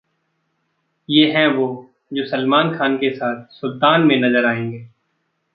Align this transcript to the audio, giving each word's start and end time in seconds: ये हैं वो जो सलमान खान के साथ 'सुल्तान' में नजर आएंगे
ये 1.09 1.25
हैं 1.31 1.47
वो 1.47 1.67
जो 2.13 2.25
सलमान 2.25 2.75
खान 2.77 2.97
के 2.97 3.15
साथ 3.15 3.45
'सुल्तान' 3.51 4.05
में 4.05 4.17
नजर 4.21 4.45
आएंगे 4.45 4.87